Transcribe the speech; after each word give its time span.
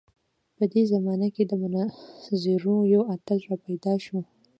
په 0.57 0.63
دې 0.71 0.83
زمانه 0.93 1.27
کې 1.35 1.43
د 1.45 1.51
مناظرو 1.61 2.75
یو 2.93 3.01
اتل 3.13 3.39
راپیدا 3.49 3.93
شو. 4.05 4.19